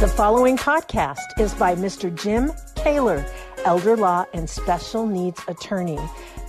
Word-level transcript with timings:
The 0.00 0.08
following 0.08 0.56
podcast 0.56 1.38
is 1.38 1.52
by 1.52 1.74
Mr. 1.74 2.10
Jim 2.14 2.52
Kaler, 2.74 3.22
elder 3.66 3.98
law 3.98 4.24
and 4.32 4.48
special 4.48 5.06
needs 5.06 5.42
attorney, 5.46 5.98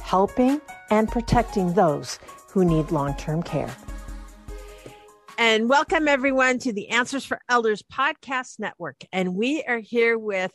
helping 0.01 0.61
and 0.89 1.09
protecting 1.11 1.73
those 1.73 2.17
who 2.47 2.63
need 2.63 2.91
long 2.91 3.13
term 3.15 3.43
care. 3.43 3.75
And 5.37 5.67
welcome 5.67 6.07
everyone 6.07 6.59
to 6.59 6.71
the 6.71 6.91
Answers 6.91 7.25
for 7.25 7.41
Elders 7.49 7.83
podcast 7.83 8.57
network. 8.57 9.03
And 9.11 9.35
we 9.35 9.63
are 9.63 9.79
here 9.79 10.17
with 10.17 10.53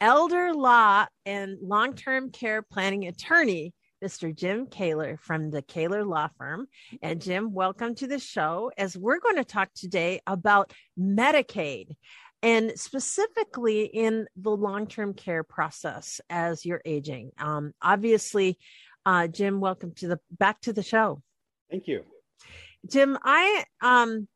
elder 0.00 0.54
law 0.54 1.04
and 1.26 1.58
long 1.60 1.92
term 1.92 2.30
care 2.30 2.62
planning 2.62 3.06
attorney, 3.06 3.74
Mr. 4.02 4.34
Jim 4.34 4.68
Kaler 4.68 5.18
from 5.20 5.50
the 5.50 5.60
Kaler 5.60 6.02
Law 6.02 6.30
Firm. 6.38 6.66
And 7.02 7.20
Jim, 7.20 7.52
welcome 7.52 7.94
to 7.96 8.06
the 8.06 8.18
show 8.18 8.70
as 8.78 8.96
we're 8.96 9.20
going 9.20 9.36
to 9.36 9.44
talk 9.44 9.68
today 9.74 10.22
about 10.26 10.72
Medicaid 10.98 11.94
and 12.42 12.78
specifically 12.78 13.84
in 13.84 14.26
the 14.36 14.50
long 14.50 14.86
term 14.86 15.14
care 15.14 15.42
process 15.42 16.20
as 16.30 16.64
you're 16.64 16.82
aging. 16.84 17.32
Um, 17.38 17.72
obviously, 17.82 18.58
uh, 19.04 19.26
Jim, 19.26 19.60
welcome 19.60 19.92
to 19.96 20.08
the 20.08 20.20
back 20.30 20.60
to 20.62 20.72
the 20.72 20.82
show. 20.82 21.22
Thank 21.70 21.86
you. 21.86 22.04
Jim, 22.86 23.18
I 23.22 23.64
um 23.80 24.28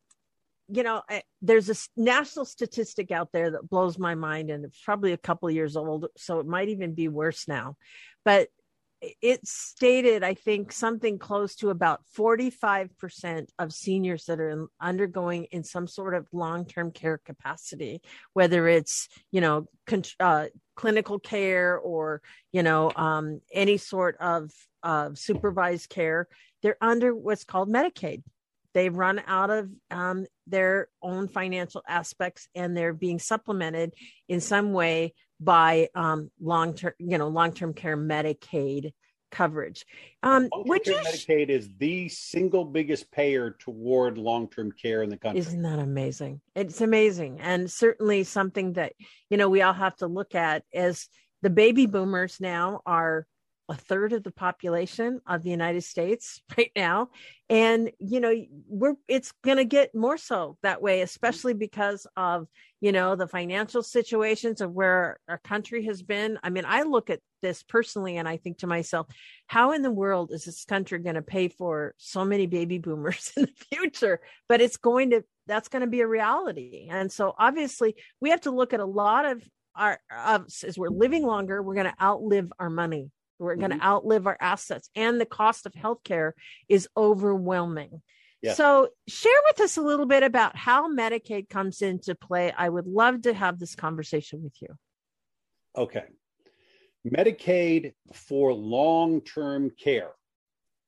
you 0.68 0.82
know, 0.82 1.02
I, 1.08 1.22
there's 1.42 1.68
a 1.68 2.00
national 2.00 2.46
statistic 2.46 3.10
out 3.10 3.28
there 3.32 3.50
that 3.50 3.68
blows 3.68 3.98
my 3.98 4.14
mind, 4.14 4.50
and 4.50 4.64
it's 4.64 4.80
probably 4.80 5.12
a 5.12 5.18
couple 5.18 5.50
years 5.50 5.76
old, 5.76 6.06
so 6.16 6.40
it 6.40 6.46
might 6.46 6.70
even 6.70 6.94
be 6.94 7.08
worse 7.08 7.46
now. 7.46 7.76
But 8.24 8.48
it 9.20 9.46
stated, 9.46 10.22
I 10.22 10.34
think, 10.34 10.70
something 10.70 11.18
close 11.18 11.56
to 11.56 11.70
about 11.70 12.02
45% 12.16 13.48
of 13.58 13.72
seniors 13.72 14.26
that 14.26 14.38
are 14.38 14.66
undergoing 14.80 15.44
in 15.50 15.64
some 15.64 15.88
sort 15.88 16.14
of 16.14 16.28
long 16.32 16.66
term 16.66 16.92
care 16.92 17.18
capacity, 17.18 18.00
whether 18.32 18.68
it's, 18.68 19.08
you 19.32 19.40
know, 19.40 19.66
con- 19.86 20.04
uh, 20.20 20.46
clinical 20.76 21.18
care 21.18 21.76
or, 21.76 22.22
you 22.52 22.62
know, 22.62 22.92
um, 22.94 23.40
any 23.52 23.76
sort 23.76 24.16
of 24.20 24.50
uh, 24.82 25.10
supervised 25.14 25.88
care, 25.88 26.28
they're 26.62 26.76
under 26.80 27.14
what's 27.14 27.44
called 27.44 27.68
Medicaid. 27.68 28.22
They've 28.72 28.96
run 28.96 29.20
out 29.26 29.50
of 29.50 29.68
um, 29.90 30.26
their 30.46 30.88
own 31.02 31.28
financial 31.28 31.82
aspects 31.86 32.48
and 32.54 32.76
they're 32.76 32.94
being 32.94 33.18
supplemented 33.18 33.94
in 34.28 34.40
some 34.40 34.72
way 34.72 35.14
by 35.44 35.88
um, 35.94 36.30
long 36.40 36.74
term, 36.74 36.92
you 36.98 37.18
know, 37.18 37.28
long 37.28 37.52
term 37.52 37.74
care 37.74 37.96
Medicaid 37.96 38.92
coverage. 39.30 39.84
Um, 40.22 40.48
would 40.52 40.86
you 40.86 40.94
Medicaid 40.94 41.48
is 41.48 41.68
the 41.78 42.08
single 42.08 42.64
biggest 42.64 43.10
payer 43.10 43.56
toward 43.58 44.18
long 44.18 44.48
term 44.48 44.70
care 44.70 45.02
in 45.02 45.10
the 45.10 45.16
country. 45.16 45.40
Isn't 45.40 45.62
that 45.62 45.78
amazing? 45.78 46.40
It's 46.54 46.80
amazing, 46.80 47.40
and 47.40 47.70
certainly 47.70 48.24
something 48.24 48.74
that 48.74 48.92
you 49.30 49.36
know 49.36 49.48
we 49.48 49.62
all 49.62 49.72
have 49.72 49.96
to 49.96 50.06
look 50.06 50.34
at 50.34 50.62
as 50.72 51.08
the 51.40 51.50
baby 51.50 51.86
boomers 51.86 52.38
now 52.40 52.82
are 52.86 53.26
a 53.72 53.74
third 53.74 54.12
of 54.12 54.22
the 54.22 54.30
population 54.30 55.18
of 55.26 55.42
the 55.42 55.48
United 55.48 55.82
States 55.82 56.42
right 56.58 56.70
now. 56.76 57.08
And, 57.48 57.90
you 57.98 58.20
know, 58.20 58.32
we're, 58.68 58.94
it's 59.08 59.32
going 59.42 59.56
to 59.56 59.64
get 59.64 59.94
more 59.94 60.18
so 60.18 60.58
that 60.62 60.82
way, 60.82 61.00
especially 61.00 61.54
because 61.54 62.06
of, 62.16 62.48
you 62.80 62.92
know, 62.92 63.16
the 63.16 63.26
financial 63.26 63.82
situations 63.82 64.60
of 64.60 64.72
where 64.72 65.18
our 65.26 65.38
country 65.38 65.86
has 65.86 66.02
been. 66.02 66.38
I 66.42 66.50
mean, 66.50 66.64
I 66.66 66.82
look 66.82 67.08
at 67.08 67.20
this 67.40 67.62
personally 67.62 68.18
and 68.18 68.28
I 68.28 68.36
think 68.36 68.58
to 68.58 68.66
myself, 68.66 69.06
how 69.46 69.72
in 69.72 69.80
the 69.80 69.90
world 69.90 70.32
is 70.32 70.44
this 70.44 70.66
country 70.66 70.98
going 70.98 71.14
to 71.14 71.22
pay 71.22 71.48
for 71.48 71.94
so 71.96 72.26
many 72.26 72.46
baby 72.46 72.78
boomers 72.78 73.32
in 73.36 73.44
the 73.44 73.76
future? 73.76 74.20
But 74.50 74.60
it's 74.60 74.76
going 74.76 75.10
to, 75.10 75.24
that's 75.46 75.68
going 75.68 75.82
to 75.82 75.90
be 75.90 76.02
a 76.02 76.06
reality. 76.06 76.88
And 76.90 77.10
so 77.10 77.34
obviously 77.38 77.96
we 78.20 78.30
have 78.30 78.42
to 78.42 78.50
look 78.50 78.74
at 78.74 78.80
a 78.80 78.86
lot 78.86 79.24
of 79.24 79.42
our, 79.74 79.98
of, 80.14 80.46
as 80.62 80.76
we're 80.76 80.90
living 80.90 81.24
longer, 81.24 81.62
we're 81.62 81.74
going 81.74 81.90
to 81.90 82.02
outlive 82.02 82.52
our 82.58 82.68
money 82.68 83.10
we're 83.42 83.56
going 83.56 83.70
to 83.70 83.76
mm-hmm. 83.76 83.86
outlive 83.86 84.26
our 84.26 84.36
assets, 84.40 84.88
and 84.94 85.20
the 85.20 85.26
cost 85.26 85.66
of 85.66 85.72
healthcare 85.72 86.32
is 86.68 86.88
overwhelming. 86.96 88.02
Yeah. 88.42 88.54
So, 88.54 88.88
share 89.06 89.32
with 89.46 89.60
us 89.60 89.76
a 89.76 89.82
little 89.82 90.06
bit 90.06 90.24
about 90.24 90.56
how 90.56 90.92
Medicaid 90.92 91.48
comes 91.48 91.80
into 91.80 92.16
play. 92.16 92.52
I 92.56 92.68
would 92.68 92.86
love 92.86 93.22
to 93.22 93.32
have 93.32 93.58
this 93.58 93.76
conversation 93.76 94.42
with 94.42 94.54
you. 94.60 94.68
Okay. 95.76 96.04
Medicaid 97.08 97.92
for 98.12 98.52
long 98.52 99.20
term 99.20 99.70
care 99.70 100.10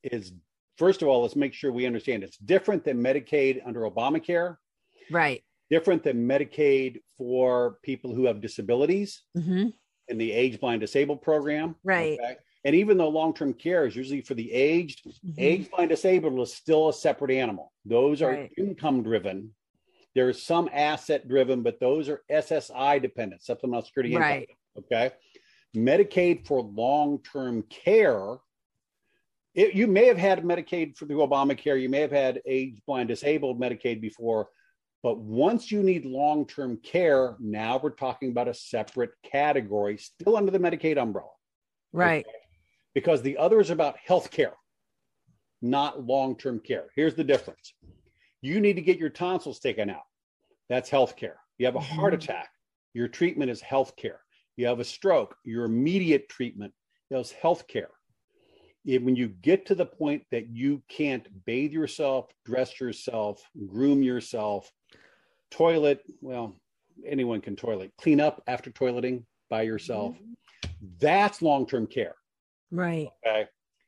is, 0.03 0.33
first 0.77 1.01
of 1.01 1.07
all, 1.07 1.21
let's 1.21 1.35
make 1.35 1.53
sure 1.53 1.71
we 1.71 1.85
understand 1.85 2.23
it's 2.23 2.37
different 2.37 2.83
than 2.83 3.01
Medicaid 3.01 3.61
under 3.65 3.81
Obamacare. 3.81 4.57
Right. 5.09 5.43
Different 5.69 6.03
than 6.03 6.27
Medicaid 6.27 6.99
for 7.17 7.79
people 7.83 8.13
who 8.13 8.25
have 8.25 8.41
disabilities 8.41 9.23
mm-hmm. 9.35 9.69
in 10.09 10.17
the 10.17 10.31
age 10.31 10.59
blind 10.59 10.81
disabled 10.81 11.21
program. 11.21 11.75
Right. 11.83 12.19
Okay? 12.19 12.35
And 12.65 12.73
even 12.75 12.97
though 12.97 13.09
long 13.09 13.33
term 13.33 13.53
care 13.53 13.85
is 13.85 13.95
usually 13.95 14.21
for 14.21 14.33
the 14.33 14.51
aged, 14.51 15.05
mm-hmm. 15.05 15.31
age 15.37 15.69
blind 15.69 15.89
disabled 15.89 16.39
is 16.39 16.53
still 16.53 16.89
a 16.89 16.93
separate 16.93 17.31
animal. 17.31 17.71
Those 17.85 18.23
are 18.23 18.31
right. 18.31 18.51
income 18.57 19.03
driven. 19.03 19.51
There 20.15 20.29
is 20.29 20.41
some 20.41 20.69
asset 20.73 21.27
driven, 21.27 21.61
but 21.61 21.79
those 21.79 22.09
are 22.09 22.23
SSI 22.31 23.01
dependent, 23.01 23.43
supplemental 23.43 23.85
security 23.85 24.13
income. 24.13 24.29
Right. 24.29 24.49
Okay. 24.77 25.11
Medicaid 25.75 26.47
for 26.47 26.61
long 26.61 27.19
term 27.19 27.63
care. 27.69 28.37
It, 29.53 29.75
you 29.75 29.87
may 29.87 30.07
have 30.07 30.17
had 30.17 30.43
Medicaid 30.43 30.97
for 30.97 31.05
the 31.05 31.13
Obamacare. 31.13 31.79
You 31.79 31.89
may 31.89 32.01
have 32.01 32.11
had 32.11 32.41
age 32.47 32.81
blind 32.87 33.09
disabled 33.09 33.59
Medicaid 33.59 34.01
before. 34.01 34.49
But 35.03 35.19
once 35.19 35.71
you 35.71 35.83
need 35.83 36.03
long 36.03 36.47
term 36.47 36.77
care, 36.77 37.35
now 37.39 37.77
we're 37.77 37.91
talking 37.91 38.31
about 38.31 38.47
a 38.47 38.55
separate 38.55 39.11
category, 39.23 39.97
still 39.97 40.35
under 40.35 40.51
the 40.51 40.57
Medicaid 40.57 40.97
umbrella. 40.97 41.29
Right. 41.93 42.25
Okay? 42.27 42.44
Because 42.95 43.21
the 43.21 43.37
other 43.37 43.59
is 43.59 43.69
about 43.69 43.97
health 44.03 44.31
care, 44.31 44.53
not 45.61 46.03
long 46.03 46.35
term 46.35 46.59
care. 46.59 46.85
Here's 46.95 47.13
the 47.13 47.23
difference 47.23 47.73
you 48.41 48.59
need 48.59 48.75
to 48.75 48.81
get 48.81 48.97
your 48.97 49.09
tonsils 49.09 49.59
taken 49.59 49.89
out. 49.89 50.03
That's 50.69 50.89
health 50.89 51.15
care. 51.15 51.37
You 51.57 51.67
have 51.67 51.75
a 51.75 51.79
heart 51.79 52.13
mm-hmm. 52.13 52.23
attack, 52.23 52.49
your 52.93 53.07
treatment 53.07 53.51
is 53.51 53.61
health 53.61 53.95
care. 53.95 54.21
You 54.57 54.67
have 54.67 54.79
a 54.79 54.85
stroke, 54.85 55.35
your 55.43 55.65
immediate 55.65 56.29
treatment 56.29 56.73
is 57.11 57.31
health 57.31 57.67
care. 57.67 57.89
When 58.85 59.15
you 59.15 59.29
get 59.29 59.65
to 59.67 59.75
the 59.75 59.85
point 59.85 60.23
that 60.31 60.47
you 60.49 60.81
can't 60.89 61.27
bathe 61.45 61.71
yourself, 61.71 62.27
dress 62.45 62.79
yourself, 62.79 63.41
groom 63.67 64.03
yourself, 64.03 64.71
toilet, 65.49 66.01
well, 66.21 66.55
anyone 67.05 67.41
can 67.41 67.55
toilet, 67.55 67.91
clean 67.97 68.21
up 68.21 68.43
after 68.47 68.69
toileting 68.69 69.23
by 69.49 69.63
yourself, 69.63 70.15
mm-hmm. 70.15 70.87
that's 70.99 71.41
long 71.41 71.65
term 71.65 71.87
care. 71.87 72.15
Right. 72.71 73.09
Okay. 73.25 73.47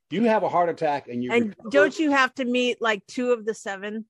You 0.09 0.23
have 0.23 0.43
a 0.43 0.49
heart 0.49 0.69
attack 0.69 1.07
and 1.09 1.23
you 1.23 1.31
and 1.31 1.49
recover. 1.49 1.69
don't 1.69 1.99
you 1.99 2.11
have 2.11 2.33
to 2.35 2.45
meet 2.45 2.81
like 2.81 3.05
two 3.07 3.31
of 3.31 3.45
the 3.45 3.53
seven 3.53 4.05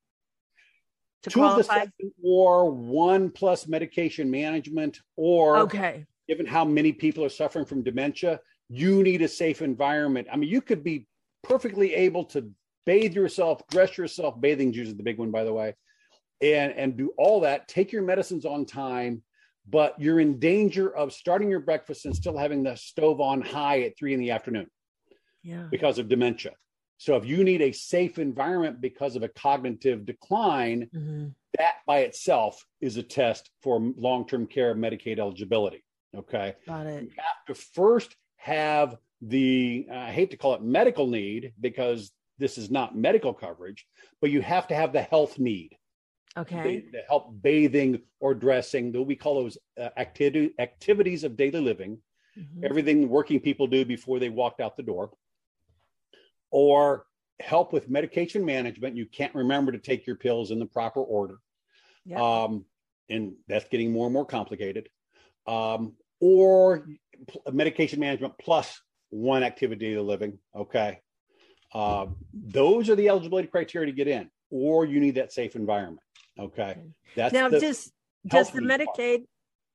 to 1.24 1.30
two 1.30 1.40
qualify? 1.40 1.78
Of 1.78 1.92
the 1.98 2.06
seven 2.06 2.14
or 2.24 2.70
one 2.70 3.32
plus 3.32 3.68
medication 3.68 4.30
management 4.30 5.02
or 5.16 5.58
okay. 5.58 6.06
Given 6.28 6.46
how 6.46 6.66
many 6.66 6.92
people 6.92 7.24
are 7.24 7.30
suffering 7.30 7.66
from 7.66 7.84
dementia, 7.84 8.42
you 8.70 9.02
need 9.02 9.22
a 9.22 9.28
safe 9.28 9.62
environment. 9.62 10.28
I 10.32 10.36
mean, 10.36 10.50
you 10.50 10.62
could 10.62 10.84
be 10.84 11.08
perfectly 11.42 11.94
able 11.94 12.26
to 12.26 12.52
bathe 12.86 13.14
yourself, 13.14 13.66
dress 13.70 13.98
yourself. 13.98 14.40
Bathing 14.40 14.74
juice 14.74 14.90
is 14.90 14.96
the 14.96 15.04
big 15.04 15.18
one, 15.18 15.32
by 15.32 15.46
the 15.46 15.54
way, 15.54 15.74
and 16.42 16.74
and 16.74 16.98
do 16.98 17.14
all 17.18 17.42
that. 17.42 17.68
Take 17.68 17.92
your 17.92 18.04
medicines 18.04 18.46
on 18.46 18.66
time 18.66 19.24
but 19.70 20.00
you're 20.00 20.20
in 20.20 20.40
danger 20.40 20.96
of 20.96 21.14
starting 21.14 21.50
your 21.50 21.60
breakfast 21.60 22.06
and 22.06 22.16
still 22.16 22.38
having 22.38 22.64
the 22.64 22.76
stove 22.76 23.20
on 23.20 23.42
high 23.42 23.82
at 23.82 23.98
three 23.98 24.14
in 24.14 24.20
the 24.20 24.32
afternoon 24.32 24.68
yeah. 25.44 25.68
because 25.70 26.00
of 26.00 26.08
dementia. 26.08 26.52
So 26.98 27.16
if 27.16 27.26
you 27.26 27.44
need 27.44 27.62
a 27.62 27.72
safe 27.72 28.18
environment 28.18 28.82
because 28.82 29.16
of 29.16 29.24
a 29.24 29.28
cognitive 29.28 30.06
decline, 30.06 30.90
mm-hmm. 30.94 31.28
that 31.58 31.76
by 31.86 32.00
itself 32.00 32.66
is 32.82 32.98
a 32.98 33.04
test 33.04 33.52
for 33.62 33.80
long-term 33.80 34.48
care 34.48 34.74
Medicaid 34.74 35.20
eligibility. 35.20 35.84
Okay. 36.16 36.56
Got 36.66 36.88
it. 36.88 37.04
You 37.04 37.12
have 37.18 37.56
to 37.56 37.64
first 37.74 38.16
have 38.38 38.98
the 39.22 39.88
I 39.92 40.12
hate 40.12 40.32
to 40.32 40.38
call 40.38 40.56
it 40.56 40.62
medical 40.62 41.08
need 41.08 41.54
because 41.60 42.12
this 42.40 42.58
is 42.58 42.70
not 42.70 42.96
medical 42.96 43.34
coverage, 43.34 43.86
but 44.22 44.30
you 44.30 44.42
have 44.42 44.68
to 44.68 44.76
have 44.76 44.94
the 44.94 45.02
health 45.02 45.38
need. 45.40 45.76
Okay. 46.38 46.86
They, 46.92 47.00
help 47.08 47.42
bathing 47.42 48.02
or 48.20 48.34
dressing. 48.34 48.92
Though 48.92 49.02
we 49.02 49.16
call 49.16 49.44
those 49.44 49.58
uh, 49.80 49.90
activity, 49.98 50.54
activities 50.60 51.24
of 51.24 51.36
daily 51.36 51.60
living, 51.60 51.98
mm-hmm. 52.38 52.64
everything 52.64 53.10
working 53.10 53.40
people 53.40 53.68
do 53.68 53.86
before 53.86 54.20
they 54.20 54.30
walked 54.30 54.62
out 54.62 54.78
the 54.78 54.84
door, 54.84 55.12
or 56.52 57.06
help 57.40 57.74
with 57.74 57.90
medication 57.90 58.46
management. 58.46 58.96
You 58.96 59.06
can't 59.06 59.34
remember 59.36 59.72
to 59.72 59.80
take 59.80 60.08
your 60.08 60.16
pills 60.16 60.52
in 60.52 60.60
the 60.60 60.66
proper 60.66 61.02
order. 61.02 61.38
Yep. 62.06 62.20
Um, 62.20 62.66
and 63.10 63.34
that's 63.48 63.68
getting 63.70 63.92
more 63.92 64.06
and 64.06 64.14
more 64.14 64.26
complicated. 64.26 64.90
Um, 65.46 65.94
or 66.20 66.88
medication 67.52 68.00
management 68.00 68.34
plus 68.40 68.82
one 69.10 69.44
activity 69.44 69.94
of 69.94 70.06
living. 70.06 70.40
Okay. 70.56 71.00
Uh, 71.74 72.08
those 72.34 72.90
are 72.90 72.96
the 72.96 73.10
eligibility 73.10 73.48
criteria 73.48 73.88
to 73.88 73.96
get 73.96 74.08
in, 74.08 74.30
or 74.50 74.86
you 74.86 75.00
need 75.00 75.16
that 75.16 75.34
safe 75.34 75.56
environment. 75.56 76.00
Okay. 76.40 76.78
That's 77.16 77.34
now 77.34 77.50
the, 77.50 77.60
just 77.60 77.92
does 78.26 78.52
the 78.52 78.62
Medicaid 78.62 79.26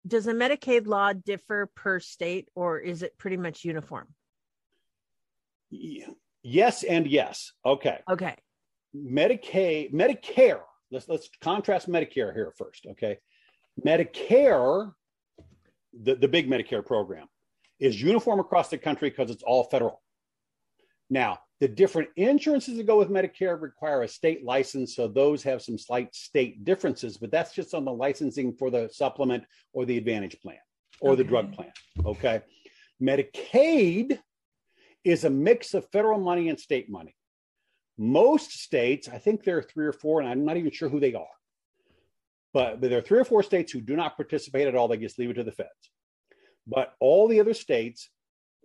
does 0.07 0.25
the 0.25 0.33
Medicaid 0.33 0.87
law 0.87 1.13
differ 1.13 1.71
per 1.75 2.01
state 2.01 2.49
or 2.55 2.79
is 2.79 3.03
it 3.03 3.17
pretty 3.19 3.37
much 3.37 3.65
uniform? 3.65 4.09
Yes 6.43 6.83
and 6.83 7.07
yes. 7.07 7.53
Okay. 7.65 8.01
Okay. 8.11 8.37
Medicaid, 8.95 9.93
Medicare. 9.93 10.61
Let's 10.91 11.09
let's 11.09 11.31
contrast 11.41 11.89
Medicare 11.89 12.35
here 12.35 12.53
first. 12.57 12.87
Okay. 12.91 13.19
Medicare, 13.85 14.93
the, 15.99 16.15
the 16.15 16.29
big 16.29 16.49
Medicare 16.49 16.85
program, 16.85 17.27
is 17.81 18.01
uniform 18.01 18.41
across 18.41 18.69
the 18.69 18.77
country 18.77 19.09
because 19.09 19.31
it's 19.31 19.43
all 19.43 19.65
federal. 19.65 20.03
Now, 21.09 21.39
the 21.63 21.69
different 21.69 22.09
insurances 22.17 22.77
that 22.77 22.89
go 22.89 22.99
with 22.99 23.09
Medicare 23.09 23.61
require 23.61 24.03
a 24.03 24.09
state 24.09 24.45
license, 24.45 24.97
so 24.97 25.07
those 25.07 25.45
have 25.45 25.63
some 25.63 25.79
slight 25.79 26.13
state 26.13 26.65
differences, 26.65 27.17
but 27.17 27.31
that's 27.31 27.55
just 27.55 27.73
on 27.73 27.85
the 27.85 27.93
licensing 27.93 28.53
for 28.53 28.69
the 28.69 28.89
supplement 28.93 29.45
or 29.73 29.85
the 29.87 29.97
advantage 29.97 30.37
plan 30.41 30.59
or 31.01 31.13
okay. 31.13 31.23
the 31.23 31.29
drug 31.29 31.53
plan. 31.53 31.71
Okay. 32.05 32.43
Medicaid 33.01 34.19
is 35.05 35.23
a 35.23 35.31
mix 35.31 35.73
of 35.75 35.89
federal 35.93 36.19
money 36.19 36.49
and 36.49 36.59
state 36.59 36.91
money. 36.91 37.15
Most 37.97 38.51
states, 38.59 39.09
I 39.09 39.19
think 39.19 39.45
there 39.45 39.59
are 39.59 39.63
three 39.63 39.87
or 39.87 39.93
four, 39.93 40.21
and 40.21 40.29
I'm 40.29 40.45
not 40.45 40.57
even 40.57 40.73
sure 40.73 40.89
who 40.89 40.99
they 40.99 41.15
are, 41.15 41.37
but, 42.53 42.81
but 42.81 42.91
there 42.91 42.99
are 42.99 43.03
three 43.03 43.21
or 43.21 43.25
four 43.25 43.45
states 43.45 43.71
who 43.71 43.81
do 43.81 43.95
not 43.95 44.17
participate 44.17 44.67
at 44.67 44.75
all. 44.75 44.89
They 44.89 44.97
just 44.97 45.17
leave 45.17 45.31
it 45.31 45.35
to 45.35 45.45
the 45.45 45.53
feds. 45.53 45.71
But 46.67 46.95
all 46.99 47.29
the 47.29 47.39
other 47.39 47.55
states 47.55 48.11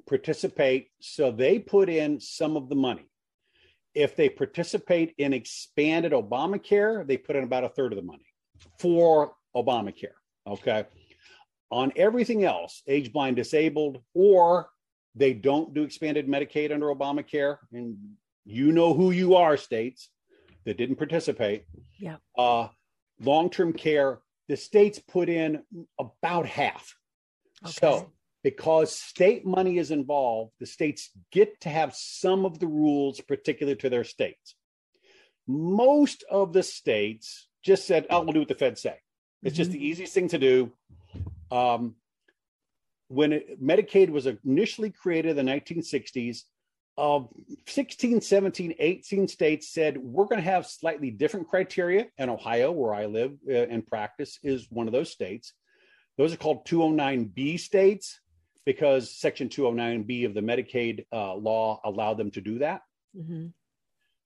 participate, 0.08 0.90
so 1.00 1.32
they 1.32 1.60
put 1.60 1.90
in 1.90 2.20
some 2.20 2.56
of 2.58 2.70
the 2.70 2.76
money. 2.76 3.10
If 3.94 4.16
they 4.16 4.30
participate 4.30 5.16
in 5.18 5.34
expanded 5.34 6.12
Obamacare, 6.12 7.06
they 7.08 7.18
put 7.18 7.36
in 7.36 7.44
about 7.44 7.64
a 7.64 7.70
third 7.70 7.92
of 7.92 7.98
the 7.98 8.06
money 8.06 8.26
for 8.80 9.34
Obamacare. 9.56 10.18
Okay. 10.46 10.86
On 11.72 11.92
everything 11.96 12.44
else, 12.44 12.84
age 12.88 13.12
blind, 13.12 13.36
disabled, 13.36 14.02
or 14.14 14.70
they 15.16 15.34
don't 15.34 15.74
do 15.74 15.84
expanded 15.84 16.28
Medicaid 16.28 16.72
under 16.72 16.88
Obamacare, 16.88 17.58
and 17.74 17.98
you 18.46 18.72
know 18.72 18.94
who 18.94 19.12
you 19.12 19.36
are, 19.36 19.58
states 19.58 20.10
that 20.66 20.78
didn't 20.78 20.98
participate. 20.98 21.66
Yeah. 22.00 22.18
Uh, 22.38 22.68
Long 23.20 23.50
term 23.50 23.74
care, 23.74 24.20
the 24.48 24.56
states 24.56 25.00
put 25.00 25.30
in 25.30 25.64
about 26.00 26.46
half. 26.46 26.96
Okay. 27.64 27.74
So, 27.74 28.12
because 28.44 28.96
state 28.96 29.46
money 29.46 29.78
is 29.78 29.92
involved, 29.92 30.54
the 30.60 30.66
states 30.66 31.10
get 31.32 31.60
to 31.62 31.70
have 31.70 31.96
some 31.96 32.46
of 32.46 32.60
the 32.60 32.68
rules 32.68 33.20
particular 33.22 33.76
to 33.76 33.90
their 33.90 34.04
states. 34.04 34.56
Most 35.48 36.24
of 36.30 36.54
the 36.54 36.64
states 36.64 37.48
just 37.64 37.88
said, 37.88 38.06
"Oh, 38.10 38.22
we'll 38.22 38.34
do 38.34 38.40
what 38.40 38.48
the 38.48 38.56
feds 38.56 38.82
say." 38.82 38.98
It's 39.44 39.54
mm-hmm. 39.54 39.58
just 39.58 39.72
the 39.72 39.86
easiest 39.86 40.14
thing 40.14 40.28
to 40.30 40.38
do. 40.38 40.72
Um, 41.52 41.96
when 43.08 43.34
it, 43.34 43.64
Medicaid 43.64 44.10
was 44.10 44.28
initially 44.28 44.92
created 44.92 45.38
in 45.38 45.46
the 45.46 45.52
1960s, 45.52 46.44
of 46.98 47.30
16, 47.68 48.22
17, 48.22 48.74
18 48.80 49.28
states 49.28 49.72
said 49.72 49.98
we're 49.98 50.26
going 50.26 50.42
to 50.42 50.50
have 50.50 50.66
slightly 50.66 51.12
different 51.12 51.48
criteria. 51.48 52.08
And 52.18 52.30
Ohio, 52.32 52.72
where 52.72 52.94
I 52.94 53.06
live 53.06 53.34
uh, 53.48 53.54
and 53.54 53.86
practice, 53.86 54.40
is 54.42 54.68
one 54.72 54.88
of 54.88 54.94
those 54.94 55.12
states. 55.12 55.54
Those 56.18 56.34
are 56.34 56.38
called 56.38 56.66
209B 56.66 57.60
states 57.60 58.20
because 58.68 59.10
Section 59.16 59.48
209B 59.48 60.26
of 60.26 60.34
the 60.34 60.42
Medicaid 60.42 61.06
uh, 61.14 61.34
law 61.34 61.80
allowed 61.86 62.18
them 62.18 62.30
to 62.32 62.42
do 62.42 62.60
that. 62.60 62.82
Mm-hmm. 63.18 63.48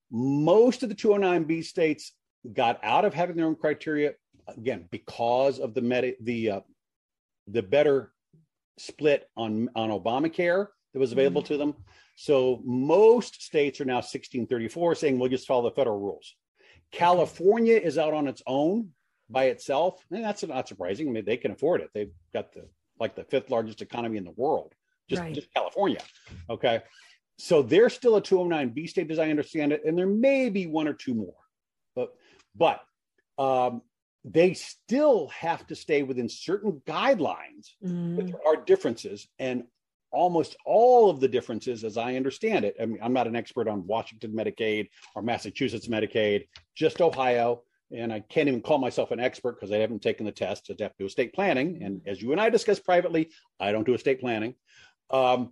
Most 0.09 0.81
of 0.81 0.89
the 0.89 0.95
209B 0.95 1.63
states 1.63 2.13
got 2.51 2.79
out 2.83 3.05
of 3.05 3.13
having 3.13 3.35
their 3.35 3.45
own 3.45 3.55
criteria 3.55 4.13
again 4.47 4.87
because 4.89 5.59
of 5.59 5.75
the 5.75 5.81
med- 5.81 6.15
the 6.21 6.49
uh, 6.49 6.59
the 7.49 7.61
better 7.61 8.13
split 8.79 9.29
on 9.37 9.69
on 9.75 9.91
Obamacare 9.91 10.65
that 10.93 10.99
was 10.99 11.11
available 11.11 11.43
mm-hmm. 11.43 11.53
to 11.53 11.57
them. 11.59 11.75
So 12.15 12.63
most 12.65 13.43
states 13.43 13.79
are 13.79 13.85
now 13.85 13.97
1634 13.97 14.95
saying 14.95 15.19
we'll 15.19 15.29
just 15.29 15.45
follow 15.45 15.69
the 15.69 15.75
federal 15.75 15.99
rules. 15.99 16.35
California 16.91 17.77
is 17.77 17.99
out 17.99 18.15
on 18.15 18.27
its 18.27 18.41
own 18.47 18.89
by 19.29 19.45
itself, 19.45 20.03
and 20.09 20.23
that's 20.23 20.43
not 20.43 20.67
surprising. 20.67 21.09
I 21.09 21.11
mean, 21.11 21.25
they 21.25 21.37
can 21.37 21.51
afford 21.51 21.81
it. 21.81 21.91
They've 21.93 22.11
got 22.33 22.53
the 22.53 22.65
like 23.01 23.15
the 23.15 23.23
fifth 23.25 23.49
largest 23.49 23.81
economy 23.81 24.17
in 24.17 24.23
the 24.23 24.31
world, 24.31 24.73
just, 25.09 25.21
right. 25.21 25.33
just 25.33 25.53
California. 25.53 25.99
Okay. 26.49 26.81
So 27.37 27.63
they're 27.63 27.89
still 27.89 28.15
a 28.15 28.21
209B 28.21 28.87
state 28.87 29.09
as 29.09 29.19
I 29.19 29.29
understand 29.29 29.73
it, 29.73 29.81
and 29.83 29.97
there 29.97 30.07
may 30.07 30.49
be 30.49 30.67
one 30.67 30.87
or 30.87 30.93
two 30.93 31.15
more. 31.15 31.33
But 31.95 32.13
but 32.55 32.81
um, 33.37 33.81
they 34.23 34.53
still 34.53 35.27
have 35.29 35.65
to 35.67 35.75
stay 35.75 36.03
within 36.03 36.29
certain 36.29 36.81
guidelines. 36.87 37.71
Mm. 37.83 38.15
But 38.15 38.27
there 38.27 38.47
are 38.47 38.63
differences, 38.63 39.27
and 39.39 39.63
almost 40.11 40.55
all 40.65 41.09
of 41.09 41.19
the 41.19 41.27
differences, 41.27 41.83
as 41.83 41.97
I 41.97 42.15
understand 42.15 42.63
it. 42.63 42.75
I 42.79 42.85
mean, 42.85 42.99
I'm 43.01 43.13
not 43.13 43.27
an 43.27 43.35
expert 43.35 43.67
on 43.67 43.87
Washington 43.87 44.33
Medicaid 44.33 44.89
or 45.15 45.23
Massachusetts 45.23 45.87
Medicaid, 45.87 46.47
just 46.75 47.01
Ohio. 47.01 47.63
And 47.95 48.13
I 48.13 48.21
can't 48.21 48.47
even 48.47 48.61
call 48.61 48.77
myself 48.77 49.11
an 49.11 49.19
expert 49.19 49.59
because 49.59 49.71
I 49.71 49.77
haven't 49.77 50.01
taken 50.01 50.25
the 50.25 50.31
test 50.31 50.65
to 50.65 50.73
have 50.79 50.91
to 50.91 50.97
do 50.99 51.05
estate 51.05 51.33
planning. 51.33 51.83
And 51.83 52.01
as 52.05 52.21
you 52.21 52.31
and 52.31 52.39
I 52.39 52.49
discussed 52.49 52.85
privately, 52.85 53.31
I 53.59 53.71
don't 53.71 53.85
do 53.85 53.93
estate 53.93 54.19
planning. 54.19 54.55
Um, 55.09 55.51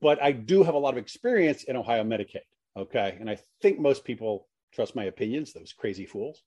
but 0.00 0.22
I 0.22 0.32
do 0.32 0.62
have 0.62 0.74
a 0.74 0.78
lot 0.78 0.94
of 0.94 0.98
experience 0.98 1.64
in 1.64 1.76
Ohio 1.76 2.02
Medicaid. 2.02 2.46
Okay. 2.76 3.16
And 3.20 3.28
I 3.30 3.38
think 3.60 3.78
most 3.78 4.04
people 4.04 4.48
trust 4.72 4.96
my 4.96 5.04
opinions, 5.04 5.52
those 5.52 5.72
crazy 5.72 6.06
fools. 6.06 6.42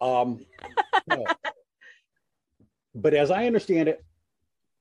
Um, 0.00 0.44
but 2.94 3.14
as 3.14 3.30
I 3.30 3.46
understand 3.46 3.88
it, 3.88 4.04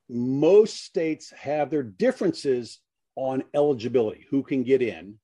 most 0.09 0.83
states 0.83 1.31
have 1.31 1.69
their 1.69 1.83
differences 1.83 2.79
on 3.15 3.43
eligibility 3.53 4.25
who 4.29 4.41
can 4.43 4.63
get 4.63 4.81
in, 4.81 5.19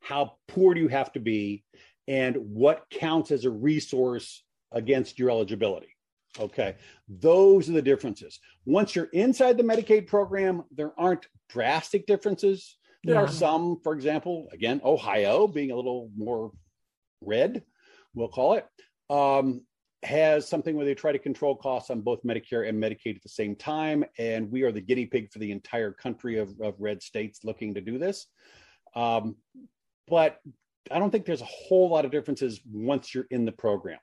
how 0.00 0.36
poor 0.48 0.74
do 0.74 0.80
you 0.80 0.88
have 0.88 1.12
to 1.12 1.20
be, 1.20 1.64
and 2.08 2.36
what 2.36 2.86
counts 2.90 3.30
as 3.30 3.44
a 3.44 3.50
resource 3.50 4.42
against 4.72 5.18
your 5.18 5.30
eligibility. 5.30 5.88
Okay, 6.40 6.76
those 7.08 7.68
are 7.68 7.72
the 7.72 7.82
differences. 7.82 8.40
Once 8.64 8.96
you're 8.96 9.10
inside 9.12 9.58
the 9.58 9.62
Medicaid 9.62 10.06
program, 10.06 10.62
there 10.74 10.92
aren't 10.98 11.26
drastic 11.48 12.06
differences. 12.06 12.78
There 13.04 13.16
yeah. 13.16 13.22
are 13.22 13.28
some, 13.28 13.80
for 13.82 13.92
example, 13.92 14.48
again, 14.52 14.80
Ohio 14.84 15.46
being 15.46 15.72
a 15.72 15.76
little 15.76 16.10
more 16.16 16.52
red, 17.20 17.62
we'll 18.14 18.28
call 18.28 18.54
it. 18.54 18.66
Um, 19.10 19.66
has 20.02 20.48
something 20.48 20.76
where 20.76 20.86
they 20.86 20.94
try 20.94 21.12
to 21.12 21.18
control 21.18 21.54
costs 21.54 21.90
on 21.90 22.00
both 22.00 22.24
Medicare 22.24 22.68
and 22.68 22.82
Medicaid 22.82 23.16
at 23.16 23.22
the 23.22 23.28
same 23.28 23.54
time. 23.54 24.04
And 24.18 24.50
we 24.50 24.62
are 24.62 24.72
the 24.72 24.80
guinea 24.80 25.06
pig 25.06 25.30
for 25.30 25.38
the 25.38 25.52
entire 25.52 25.92
country 25.92 26.38
of, 26.38 26.60
of 26.60 26.74
red 26.80 27.02
states 27.02 27.44
looking 27.44 27.74
to 27.74 27.80
do 27.80 27.98
this. 27.98 28.26
Um, 28.96 29.36
but 30.08 30.40
I 30.90 30.98
don't 30.98 31.10
think 31.10 31.24
there's 31.24 31.42
a 31.42 31.46
whole 31.46 31.88
lot 31.88 32.04
of 32.04 32.10
differences 32.10 32.60
once 32.70 33.14
you're 33.14 33.26
in 33.30 33.44
the 33.44 33.52
program. 33.52 33.98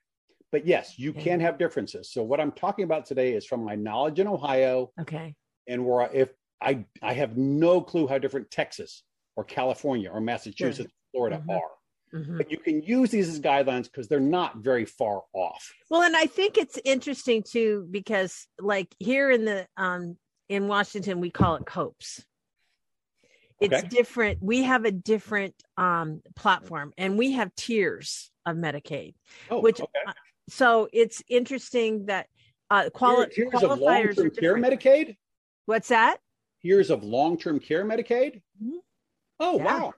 But 0.52 0.66
yes, 0.66 0.98
you 0.98 1.12
okay. 1.12 1.22
can 1.22 1.40
have 1.42 1.60
differences. 1.60 2.12
So 2.12 2.24
what 2.24 2.40
I'm 2.40 2.52
talking 2.52 2.84
about 2.84 3.06
today 3.06 3.34
is 3.34 3.46
from 3.46 3.64
my 3.64 3.76
knowledge 3.76 4.20
in 4.20 4.28
Ohio. 4.28 4.92
Okay. 5.00 5.36
And 5.68 5.86
where 5.86 6.02
I, 6.02 6.10
if 6.14 6.30
I 6.62 6.86
I 7.02 7.14
have 7.14 7.38
no 7.38 7.82
clue 7.82 8.08
how 8.08 8.18
different 8.18 8.50
Texas 8.50 9.04
or 9.36 9.44
California 9.44 10.10
or 10.12 10.20
Massachusetts, 10.20 10.90
sure. 10.90 11.12
Florida 11.12 11.38
mm-hmm. 11.38 11.52
are. 11.52 11.72
Mm-hmm. 12.14 12.38
But 12.38 12.52
you 12.52 12.58
can 12.58 12.82
use 12.82 13.12
these 13.12 13.30
as 13.30 13.40
guidelines 13.40 13.84
because 13.84 14.08
they're 14.08 14.20
not 14.20 14.58
very 14.58 14.86
far 14.86 15.22
off. 15.34 15.72
Well, 15.92 16.02
and 16.02 16.16
I 16.16 16.26
think 16.26 16.58
it's 16.58 16.80
interesting 16.84 17.44
too 17.44 17.88
because, 17.92 18.48
like 18.60 18.88
here 18.98 19.30
in 19.30 19.46
the 19.46 19.68
um 19.78 20.18
in 20.48 20.68
Washington, 20.68 21.20
we 21.20 21.30
call 21.30 21.56
it 21.56 21.66
COPES. 21.68 22.26
It's 23.60 23.75
okay. 23.75 23.88
different. 23.88 24.42
We 24.42 24.63
have 24.63 24.86
a 24.86 24.92
different 24.92 25.56
um 25.78 26.22
platform, 26.36 26.94
and 26.98 27.18
we 27.18 27.34
have 27.34 27.54
tiers 27.56 28.32
of 28.46 28.56
Medicaid, 28.56 29.16
oh, 29.50 29.62
which 29.62 29.82
okay. 29.82 29.92
uh, 30.08 30.13
so 30.50 30.88
it's 30.94 31.22
interesting 31.28 32.06
that 32.06 32.28
uh 32.70 32.89
quali- 32.94 33.28
tiers 33.28 33.51
qualifiers 33.54 33.72
of 33.72 33.80
long-term 33.80 34.32
care 34.32 34.56
Medicaid. 34.56 35.18
What's 35.66 35.89
that? 35.89 36.18
Tiers 36.62 36.89
of 36.89 37.04
long-term 37.04 37.60
care 37.60 37.86
Medicaid. 37.86 38.42
Mm-hmm. 38.63 38.78
Oh 39.39 39.58
yeah. 39.58 39.63
wow! 39.63 39.94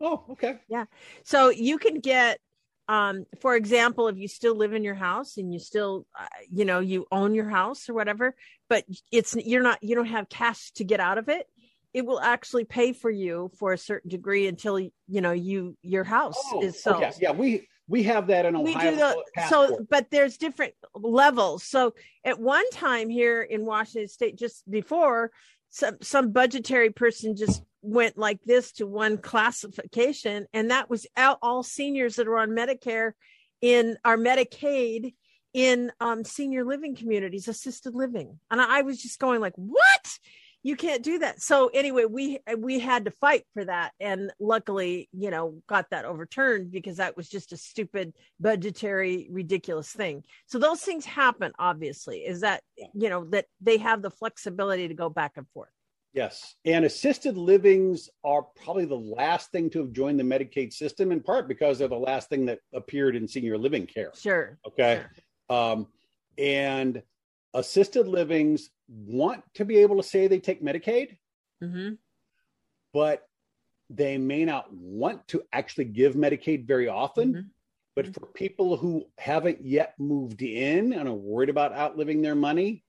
Oh, 0.00 0.24
okay. 0.30 0.58
Yeah. 0.68 0.84
So 1.24 1.48
you 1.50 1.78
can 1.78 2.00
get 2.00 2.38
um 2.88 3.24
for 3.40 3.56
example 3.56 4.08
if 4.08 4.16
you 4.16 4.28
still 4.28 4.54
live 4.54 4.72
in 4.72 4.84
your 4.84 4.94
house 4.94 5.38
and 5.38 5.52
you 5.52 5.58
still 5.58 6.06
uh, 6.18 6.26
you 6.50 6.64
know 6.64 6.80
you 6.80 7.04
own 7.10 7.34
your 7.34 7.48
house 7.48 7.88
or 7.88 7.94
whatever 7.94 8.36
but 8.68 8.84
it's 9.10 9.34
you're 9.34 9.62
not 9.62 9.82
you 9.82 9.96
don't 9.96 10.06
have 10.06 10.28
cash 10.28 10.70
to 10.72 10.84
get 10.84 11.00
out 11.00 11.18
of 11.18 11.28
it 11.28 11.46
it 11.96 12.04
will 12.04 12.20
actually 12.20 12.64
pay 12.64 12.92
for 12.92 13.10
you 13.10 13.50
for 13.58 13.72
a 13.72 13.78
certain 13.78 14.10
degree 14.10 14.46
until 14.46 14.78
you 14.78 14.90
know 15.08 15.32
you 15.32 15.76
your 15.82 16.04
house 16.04 16.36
oh, 16.52 16.62
is 16.62 16.82
sold 16.82 17.02
okay. 17.02 17.12
yeah 17.20 17.32
we 17.32 17.66
we 17.88 18.02
have 18.02 18.26
that 18.26 18.44
in 18.44 18.56
Ohio. 18.56 18.64
We 18.64 18.74
do 18.74 18.96
the, 18.96 19.16
so, 19.48 19.78
but 19.88 20.10
there's 20.10 20.38
different 20.38 20.74
levels. 20.92 21.62
So, 21.62 21.94
at 22.24 22.40
one 22.40 22.68
time 22.70 23.08
here 23.08 23.42
in 23.42 23.64
Washington 23.64 24.08
State, 24.08 24.36
just 24.36 24.68
before, 24.68 25.30
some 25.70 25.96
some 26.02 26.32
budgetary 26.32 26.90
person 26.90 27.36
just 27.36 27.62
went 27.82 28.18
like 28.18 28.40
this 28.44 28.72
to 28.72 28.86
one 28.86 29.18
classification 29.18 30.46
and 30.52 30.72
that 30.72 30.90
was 30.90 31.06
all, 31.16 31.38
all 31.40 31.62
seniors 31.62 32.16
that 32.16 32.26
are 32.26 32.38
on 32.38 32.50
medicare 32.50 33.12
in 33.62 33.96
our 34.04 34.16
medicaid 34.16 35.14
in 35.54 35.92
um, 36.00 36.24
senior 36.24 36.64
living 36.64 36.96
communities, 36.96 37.46
assisted 37.46 37.94
living. 37.94 38.38
And 38.50 38.60
I, 38.60 38.78
I 38.78 38.82
was 38.82 39.00
just 39.00 39.18
going 39.18 39.40
like, 39.40 39.54
what? 39.54 40.18
You 40.66 40.74
can't 40.74 41.04
do 41.04 41.20
that. 41.20 41.40
So 41.40 41.68
anyway 41.68 42.06
we 42.06 42.40
we 42.58 42.80
had 42.80 43.04
to 43.04 43.12
fight 43.12 43.44
for 43.54 43.64
that. 43.64 43.92
And 44.00 44.32
luckily 44.40 45.08
you 45.12 45.30
know 45.30 45.62
got 45.68 45.90
that 45.90 46.04
overturned 46.04 46.72
because 46.72 46.96
that 46.96 47.16
was 47.16 47.28
just 47.28 47.52
a 47.52 47.56
stupid 47.56 48.12
budgetary 48.40 49.28
ridiculous 49.30 49.92
thing. 49.92 50.24
So 50.46 50.58
those 50.58 50.80
things 50.80 51.04
happen 51.04 51.52
obviously 51.60 52.18
is 52.18 52.40
that 52.40 52.62
you 52.94 53.08
know 53.08 53.24
that 53.26 53.46
they 53.60 53.76
have 53.78 54.02
the 54.02 54.10
flexibility 54.10 54.88
to 54.88 54.94
go 54.94 55.08
back 55.08 55.32
and 55.36 55.46
forth. 55.54 55.70
Yes. 56.12 56.56
And 56.64 56.84
assisted 56.84 57.36
livings 57.36 58.08
are 58.24 58.42
probably 58.42 58.86
the 58.86 58.96
last 58.96 59.52
thing 59.52 59.70
to 59.70 59.78
have 59.80 59.92
joined 59.92 60.18
the 60.18 60.24
medicaid 60.24 60.72
system 60.72 61.12
in 61.12 61.20
part 61.20 61.46
because 61.46 61.78
they're 61.78 61.86
the 61.86 61.94
last 61.94 62.28
thing 62.28 62.46
that 62.46 62.58
appeared 62.74 63.14
in 63.14 63.28
senior 63.28 63.56
living 63.56 63.86
care. 63.86 64.10
Sure. 64.16 64.58
Okay? 64.66 65.02
Sure. 65.48 65.56
um 65.56 65.86
and 66.38 67.02
assisted 67.56 68.06
livings 68.06 68.70
want 68.88 69.42
to 69.54 69.64
be 69.64 69.78
able 69.78 69.96
to 69.96 70.02
say 70.02 70.28
they 70.28 70.38
take 70.38 70.62
Medicaid, 70.62 71.16
mm-hmm. 71.62 71.94
but 72.92 73.26
they 73.88 74.18
may 74.18 74.44
not 74.44 74.72
want 74.72 75.26
to 75.28 75.42
actually 75.52 75.86
give 75.86 76.14
Medicaid 76.14 76.66
very 76.66 76.86
often. 76.86 77.32
Mm-hmm. 77.32 77.48
But 77.96 78.12
for 78.12 78.26
people 78.26 78.76
who 78.76 79.06
haven't 79.16 79.64
yet 79.64 79.94
moved 79.98 80.42
in 80.42 80.92
and 80.92 81.08
are 81.08 81.14
worried 81.14 81.48
about 81.48 81.72
outliving 81.72 82.20
their 82.20 82.34
money, 82.34 82.84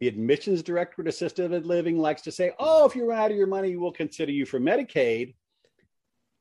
the 0.00 0.08
admissions 0.08 0.62
director 0.64 1.02
at 1.02 1.08
assisted 1.08 1.64
living 1.64 1.98
likes 1.98 2.22
to 2.22 2.32
say, 2.32 2.52
Oh, 2.58 2.84
if 2.84 2.96
you 2.96 3.08
run 3.08 3.18
out 3.18 3.30
of 3.30 3.36
your 3.36 3.46
money, 3.46 3.76
we'll 3.76 3.92
consider 3.92 4.32
you 4.32 4.44
for 4.44 4.58
Medicaid, 4.58 5.34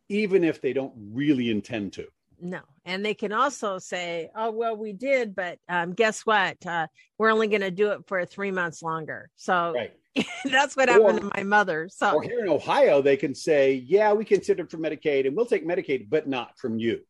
even 0.07 0.43
if 0.43 0.59
they 0.59 0.73
don't 0.73 0.93
really 1.11 1.51
intend 1.51 1.93
to. 1.93 2.07
No. 2.41 2.62
And 2.86 3.05
they 3.05 3.13
can 3.13 3.31
also 3.31 3.79
say, 3.79 4.29
oh, 4.36 4.51
well, 4.51 4.75
we 4.75 4.93
did, 4.93 5.36
but 5.36 5.60
um, 5.67 5.93
guess 5.93 6.25
what? 6.25 6.65
Uh, 6.65 6.88
we're 7.17 7.31
only 7.31 7.48
going 7.48 7.62
to 7.62 7.72
do 7.72 7.91
it 7.91 8.01
for 8.08 8.25
three 8.25 8.51
months 8.51 8.81
longer. 8.81 9.29
So 9.36 9.74
right. 9.74 9.93
that's 10.46 10.75
what 10.75 10.89
happened 10.89 11.22
to 11.22 11.31
my 11.36 11.43
mother. 11.43 11.89
So 11.91 12.15
or 12.15 12.24
here 12.24 12.39
in 12.39 12.50
Ohio, 12.50 13.01
they 13.01 13.17
can 13.17 13.36
say, 13.36 13.74
yeah, 13.74 14.13
we 14.13 14.25
considered 14.25 14.72
for 14.72 14.77
Medicaid 14.77 15.27
and 15.27 15.36
we'll 15.36 15.46
take 15.46 15.67
Medicaid, 15.67 16.10
but 16.10 16.27
not 16.27 16.58
from 16.58 16.79
you. 16.79 17.01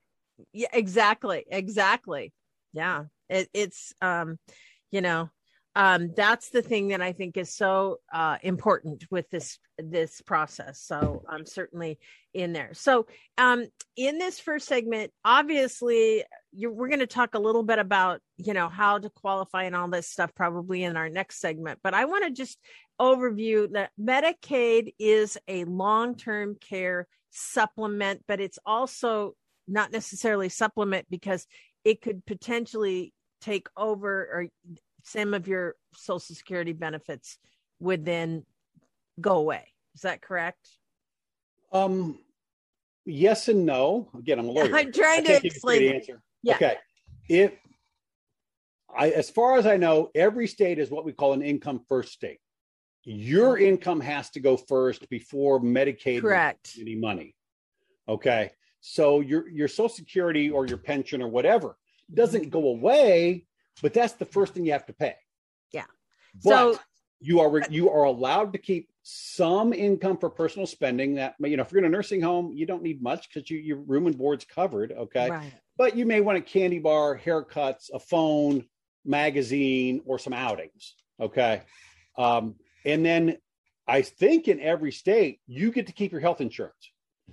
Yeah, 0.53 0.67
exactly. 0.73 1.45
Exactly. 1.49 2.33
Yeah. 2.73 3.05
It, 3.29 3.49
it's, 3.53 3.93
um, 4.01 4.39
you 4.91 5.01
know, 5.01 5.29
um, 5.79 6.11
that's 6.13 6.49
the 6.49 6.61
thing 6.61 6.89
that 6.89 7.01
I 7.01 7.13
think 7.13 7.37
is 7.37 7.55
so 7.55 8.01
uh, 8.11 8.37
important 8.43 9.05
with 9.09 9.29
this 9.29 9.59
this 9.77 10.19
process. 10.19 10.81
So 10.81 11.23
I'm 11.29 11.45
certainly 11.45 11.99
in 12.33 12.51
there. 12.51 12.71
So 12.73 13.07
um, 13.37 13.65
in 13.95 14.17
this 14.17 14.41
first 14.41 14.67
segment, 14.67 15.13
obviously, 15.23 16.25
we're 16.51 16.89
going 16.89 16.99
to 16.99 17.07
talk 17.07 17.33
a 17.33 17.39
little 17.39 17.63
bit 17.63 17.79
about 17.79 18.19
you 18.35 18.53
know 18.53 18.67
how 18.67 18.97
to 18.97 19.09
qualify 19.09 19.63
and 19.63 19.75
all 19.75 19.87
this 19.87 20.09
stuff 20.09 20.35
probably 20.35 20.83
in 20.83 20.97
our 20.97 21.07
next 21.07 21.39
segment. 21.39 21.79
But 21.81 21.93
I 21.93 22.03
want 22.03 22.25
to 22.25 22.31
just 22.31 22.59
overview 22.99 23.71
that 23.71 23.91
Medicaid 23.97 24.93
is 24.99 25.37
a 25.47 25.63
long 25.63 26.15
term 26.15 26.57
care 26.59 27.07
supplement, 27.29 28.25
but 28.27 28.41
it's 28.41 28.59
also 28.65 29.33
not 29.65 29.93
necessarily 29.93 30.49
supplement 30.49 31.05
because 31.09 31.47
it 31.85 32.01
could 32.01 32.25
potentially 32.25 33.13
take 33.39 33.67
over 33.77 34.11
or 34.11 34.47
some 35.03 35.33
of 35.33 35.47
your 35.47 35.75
social 35.93 36.35
security 36.35 36.73
benefits 36.73 37.37
would 37.79 38.05
then 38.05 38.45
go 39.19 39.37
away. 39.37 39.67
Is 39.95 40.01
that 40.01 40.21
correct? 40.21 40.69
Um, 41.71 42.19
yes 43.05 43.47
and 43.47 43.65
no. 43.65 44.09
Again, 44.17 44.39
I'm 44.39 44.47
a 44.47 44.51
lawyer. 44.51 44.75
I'm 44.75 44.91
trying 44.91 45.25
to 45.25 45.45
explain. 45.45 45.81
The 45.81 45.95
answer. 45.95 46.21
Yeah. 46.43 46.55
Okay. 46.55 46.75
If 47.27 47.53
I, 48.95 49.09
as 49.09 49.29
far 49.29 49.57
as 49.57 49.67
I 49.67 49.77
know, 49.77 50.09
every 50.15 50.47
state 50.47 50.79
is 50.79 50.89
what 50.89 51.05
we 51.05 51.11
call 51.11 51.33
an 51.33 51.41
income 51.41 51.81
first 51.87 52.13
state. 52.13 52.39
Your 53.03 53.57
income 53.57 54.01
has 54.01 54.29
to 54.31 54.39
go 54.39 54.57
first 54.57 55.09
before 55.09 55.59
Medicaid 55.61 56.21
correct 56.21 56.77
any 56.79 56.95
money. 56.95 57.35
Okay. 58.07 58.51
So 58.81 59.21
your 59.21 59.47
your 59.49 59.67
Social 59.67 59.89
Security 59.89 60.49
or 60.49 60.65
your 60.65 60.77
pension 60.77 61.21
or 61.21 61.27
whatever 61.27 61.77
doesn't 62.13 62.49
go 62.49 62.67
away 62.67 63.45
but 63.81 63.93
that's 63.93 64.13
the 64.13 64.25
first 64.25 64.53
thing 64.53 64.65
you 64.65 64.71
have 64.71 64.85
to 64.87 64.93
pay. 64.93 65.15
Yeah. 65.71 65.85
But 66.43 66.49
so 66.49 66.79
you 67.19 67.39
are 67.39 67.61
you 67.69 67.89
are 67.89 68.03
allowed 68.03 68.53
to 68.53 68.59
keep 68.59 68.89
some 69.03 69.73
income 69.73 70.17
for 70.17 70.29
personal 70.29 70.67
spending. 70.67 71.15
That 71.15 71.35
you 71.39 71.57
know, 71.57 71.63
if 71.63 71.71
you're 71.71 71.79
in 71.79 71.85
a 71.85 71.89
nursing 71.89 72.21
home, 72.21 72.51
you 72.53 72.65
don't 72.65 72.83
need 72.83 73.01
much 73.01 73.29
because 73.29 73.49
you 73.49 73.57
your 73.57 73.77
room 73.77 74.07
and 74.07 74.17
board's 74.17 74.45
covered. 74.45 74.91
Okay. 74.91 75.29
Right. 75.29 75.53
But 75.77 75.95
you 75.95 76.05
may 76.05 76.21
want 76.21 76.37
a 76.37 76.41
candy 76.41 76.79
bar, 76.79 77.17
haircuts, 77.17 77.89
a 77.93 77.99
phone, 77.99 78.65
magazine, 79.05 80.01
or 80.05 80.19
some 80.19 80.33
outings. 80.33 80.95
Okay. 81.19 81.61
Um, 82.17 82.55
and 82.85 83.05
then 83.05 83.37
I 83.87 84.01
think 84.01 84.47
in 84.47 84.59
every 84.59 84.91
state 84.91 85.39
you 85.47 85.71
get 85.71 85.87
to 85.87 85.93
keep 85.93 86.11
your 86.11 86.21
health 86.21 86.41
insurance. 86.41 86.91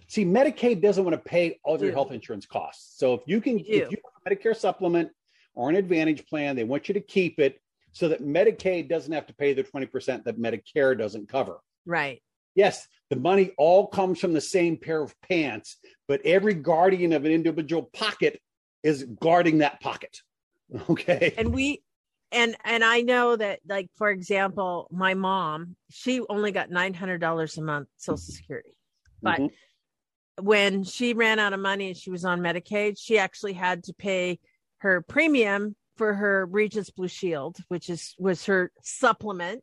See, 0.08 0.24
Medicaid 0.24 0.82
doesn't 0.82 1.04
want 1.04 1.14
to 1.14 1.28
pay 1.30 1.58
all 1.64 1.74
of 1.74 1.82
your 1.82 1.92
health 1.92 2.12
insurance 2.12 2.46
costs. 2.46 2.98
So 2.98 3.14
if 3.14 3.22
you 3.26 3.40
can, 3.40 3.58
you 3.58 3.64
if 3.68 3.90
you 3.90 3.98
have 4.04 4.32
a 4.32 4.36
Medicare 4.36 4.56
supplement 4.56 5.10
or 5.56 5.68
an 5.68 5.76
Advantage 5.76 6.24
plan. 6.26 6.54
They 6.54 6.64
want 6.64 6.86
you 6.86 6.94
to 6.94 7.00
keep 7.00 7.40
it 7.40 7.60
so 7.92 8.08
that 8.08 8.22
Medicaid 8.22 8.88
doesn't 8.88 9.12
have 9.12 9.26
to 9.26 9.34
pay 9.34 9.54
the 9.54 9.64
20% 9.64 10.24
that 10.24 10.38
Medicare 10.38 10.96
doesn't 10.96 11.28
cover. 11.28 11.58
Right. 11.86 12.22
Yes, 12.54 12.86
the 13.10 13.16
money 13.16 13.52
all 13.58 13.86
comes 13.86 14.20
from 14.20 14.32
the 14.32 14.40
same 14.40 14.76
pair 14.76 15.02
of 15.02 15.14
pants, 15.22 15.78
but 16.06 16.20
every 16.24 16.54
guardian 16.54 17.12
of 17.12 17.24
an 17.24 17.32
individual 17.32 17.90
pocket 17.92 18.40
is 18.82 19.04
guarding 19.20 19.58
that 19.58 19.80
pocket. 19.80 20.20
Okay. 20.90 21.32
And 21.38 21.54
we 21.54 21.84
and 22.32 22.56
and 22.64 22.82
I 22.82 23.02
know 23.02 23.36
that 23.36 23.60
like 23.68 23.88
for 23.96 24.10
example, 24.10 24.88
my 24.90 25.14
mom, 25.14 25.76
she 25.90 26.20
only 26.28 26.50
got 26.50 26.70
$900 26.70 27.58
a 27.58 27.62
month 27.62 27.88
social 27.96 28.16
security. 28.16 28.76
But 29.22 29.38
mm-hmm. 29.38 30.44
when 30.44 30.82
she 30.82 31.14
ran 31.14 31.38
out 31.38 31.52
of 31.52 31.60
money 31.60 31.86
and 31.86 31.96
she 31.96 32.10
was 32.10 32.24
on 32.24 32.40
Medicaid, 32.40 32.98
she 32.98 33.16
actually 33.16 33.52
had 33.52 33.84
to 33.84 33.94
pay 33.94 34.40
her 34.78 35.02
premium 35.02 35.76
for 35.96 36.14
her 36.14 36.46
Regence 36.46 36.90
Blue 36.90 37.08
Shield, 37.08 37.58
which 37.68 37.90
is 37.90 38.14
was 38.18 38.46
her 38.46 38.70
supplement. 38.82 39.62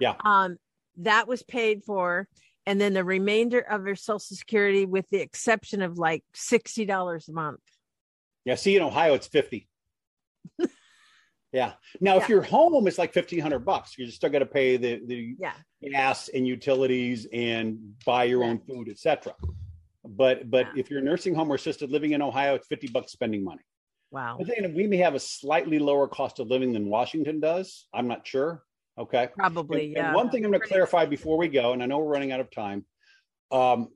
Yeah. 0.00 0.14
Um, 0.24 0.56
that 0.98 1.28
was 1.28 1.42
paid 1.42 1.84
for, 1.84 2.28
and 2.64 2.80
then 2.80 2.94
the 2.94 3.04
remainder 3.04 3.60
of 3.60 3.84
her 3.84 3.96
Social 3.96 4.18
Security, 4.20 4.86
with 4.86 5.08
the 5.10 5.20
exception 5.20 5.82
of 5.82 5.98
like 5.98 6.24
sixty 6.34 6.84
dollars 6.84 7.28
a 7.28 7.32
month. 7.32 7.60
Yeah. 8.44 8.54
See, 8.54 8.76
in 8.76 8.82
Ohio, 8.82 9.14
it's 9.14 9.26
fifty. 9.26 9.68
yeah. 11.52 11.72
Now, 12.00 12.16
yeah. 12.16 12.22
if 12.22 12.28
you're 12.28 12.42
home, 12.42 12.86
it's 12.86 12.98
like 12.98 13.12
fifteen 13.12 13.40
hundred 13.40 13.60
bucks. 13.60 13.98
You're 13.98 14.08
still 14.08 14.30
got 14.30 14.40
to 14.40 14.46
pay 14.46 14.76
the 14.76 15.00
the 15.04 15.34
yeah. 15.38 15.54
gas 15.82 16.28
and 16.28 16.46
utilities 16.46 17.26
and 17.32 17.94
buy 18.04 18.24
your 18.24 18.42
yeah. 18.42 18.50
own 18.50 18.60
food, 18.60 18.88
etc. 18.88 19.34
But 20.04 20.48
but 20.48 20.68
if 20.76 20.90
you're 20.90 21.00
nursing 21.00 21.34
home 21.34 21.50
or 21.50 21.56
assisted 21.56 21.90
living 21.90 22.12
in 22.12 22.22
Ohio, 22.22 22.54
it's 22.54 22.68
fifty 22.68 22.86
bucks 22.86 23.12
spending 23.12 23.42
money. 23.42 23.62
Wow. 24.10 24.38
I 24.40 24.44
think 24.44 24.74
we 24.74 24.86
may 24.86 24.98
have 24.98 25.14
a 25.14 25.20
slightly 25.20 25.78
lower 25.78 26.08
cost 26.08 26.38
of 26.38 26.48
living 26.48 26.72
than 26.72 26.88
Washington 26.88 27.40
does. 27.40 27.86
I'm 27.92 28.08
not 28.08 28.26
sure. 28.26 28.62
Okay. 28.98 29.28
Probably. 29.36 29.86
And, 29.86 29.92
yeah. 29.92 30.06
And 30.06 30.14
one 30.14 30.30
thing 30.30 30.44
I'm 30.44 30.50
going 30.50 30.62
to 30.62 30.66
clarify 30.66 31.06
before 31.06 31.36
we 31.36 31.48
go, 31.48 31.72
and 31.72 31.82
I 31.82 31.86
know 31.86 31.98
we're 31.98 32.12
running 32.12 32.32
out 32.32 32.40
of 32.40 32.50
time. 32.50 32.84
Um, 33.50 33.88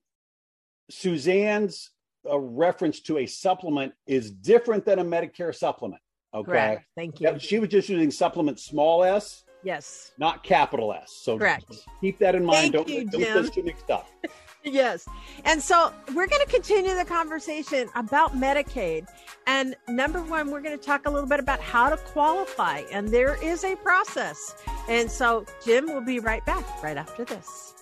Suzanne's 0.90 1.90
a 2.28 2.38
reference 2.38 3.00
to 3.00 3.18
a 3.18 3.26
supplement 3.26 3.92
is 4.06 4.30
different 4.30 4.84
than 4.84 4.98
a 4.98 5.04
Medicare 5.04 5.54
supplement. 5.54 6.02
Okay. 6.34 6.50
Correct. 6.50 6.86
Thank 6.96 7.20
you. 7.20 7.38
She 7.38 7.58
was 7.58 7.70
just 7.70 7.88
using 7.88 8.10
supplement 8.10 8.60
small 8.60 9.02
s. 9.02 9.44
Yes. 9.62 10.12
Not 10.18 10.42
capital 10.42 10.92
S. 10.92 11.18
So 11.22 11.38
correct. 11.38 11.74
Keep 12.00 12.18
that 12.18 12.34
in 12.34 12.44
mind. 12.44 12.72
Thank 12.72 12.86
don't 12.86 12.88
you, 12.88 13.04
don't 13.06 13.52
too 13.52 13.62
mixed 13.62 13.90
up. 13.90 14.08
yes. 14.64 15.06
And 15.44 15.60
so 15.60 15.92
we're 16.08 16.26
going 16.26 16.44
to 16.44 16.50
continue 16.50 16.94
the 16.94 17.04
conversation 17.04 17.88
about 17.94 18.34
Medicaid. 18.34 19.06
And 19.46 19.74
number 19.88 20.22
one, 20.22 20.50
we're 20.50 20.60
going 20.60 20.78
to 20.78 20.84
talk 20.84 21.06
a 21.06 21.10
little 21.10 21.28
bit 21.28 21.40
about 21.40 21.60
how 21.60 21.88
to 21.88 21.96
qualify. 21.96 22.82
And 22.92 23.08
there 23.08 23.42
is 23.42 23.64
a 23.64 23.76
process. 23.76 24.54
And 24.88 25.10
so 25.10 25.44
Jim 25.64 25.86
will 25.86 26.04
be 26.04 26.20
right 26.20 26.44
back 26.46 26.82
right 26.82 26.96
after 26.96 27.24
this. 27.24 27.74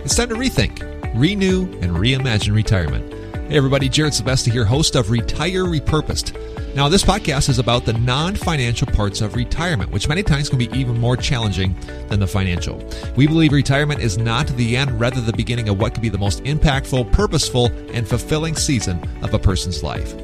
It's 0.04 0.16
time 0.16 0.28
to 0.30 0.36
rethink, 0.36 0.82
renew, 1.14 1.62
and 1.80 1.96
reimagine 1.96 2.54
retirement. 2.54 3.12
Hey 3.50 3.56
everybody, 3.56 3.88
Jared 3.88 4.12
Sebesta 4.12 4.50
here, 4.50 4.64
host 4.64 4.94
of 4.94 5.10
Retire 5.10 5.64
Repurposed 5.64 6.32
Now, 6.74 6.88
this 6.88 7.02
podcast 7.02 7.48
is 7.48 7.58
about 7.58 7.84
the 7.84 7.94
non 7.94 8.36
financial 8.36 8.86
parts 8.86 9.20
of 9.20 9.34
retirement, 9.34 9.90
which 9.90 10.08
many 10.08 10.22
times 10.22 10.48
can 10.48 10.58
be 10.58 10.70
even 10.72 10.98
more 10.98 11.16
challenging 11.16 11.74
than 12.08 12.20
the 12.20 12.26
financial. 12.26 12.82
We 13.16 13.26
believe 13.26 13.52
retirement 13.52 14.00
is 14.00 14.18
not 14.18 14.46
the 14.48 14.76
end, 14.76 15.00
rather, 15.00 15.20
the 15.20 15.32
beginning 15.32 15.68
of 15.68 15.80
what 15.80 15.94
could 15.94 16.02
be 16.02 16.08
the 16.08 16.18
most 16.18 16.44
impactful, 16.44 17.10
purposeful, 17.12 17.66
and 17.92 18.06
fulfilling 18.06 18.54
season 18.54 19.02
of 19.22 19.34
a 19.34 19.38
person's 19.38 19.82
life. 19.82 20.14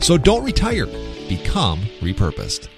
So 0.00 0.18
don't 0.18 0.44
retire, 0.44 0.86
become 1.28 1.80
repurposed. 2.00 2.68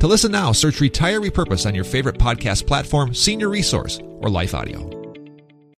To 0.00 0.06
listen 0.06 0.32
now, 0.32 0.52
search 0.52 0.80
Retire 0.80 1.20
Repurposed 1.20 1.66
on 1.66 1.74
your 1.74 1.84
favorite 1.84 2.18
podcast 2.18 2.66
platform, 2.66 3.14
Senior 3.14 3.48
Resource, 3.48 4.00
or 4.20 4.28
Life 4.28 4.54
Audio. 4.54 4.93